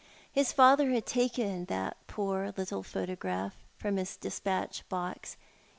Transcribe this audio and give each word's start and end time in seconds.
His 0.31 0.51
father 0.51 0.89
had 0.89 1.05
taken 1.05 1.65
that 1.65 1.95
poor 2.07 2.51
little 2.57 2.81
photograph 2.81 3.53
from 3.77 3.97
his 3.97 4.17
despatch 4.17 4.81
box. 4.89 5.37